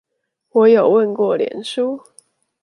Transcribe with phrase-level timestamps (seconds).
[0.49, 2.03] 我有問過臉書